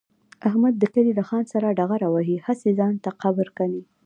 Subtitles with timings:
[0.47, 3.81] احمد د کلي له خان سره ډغره وهي، هسې ځان ته قبر کني.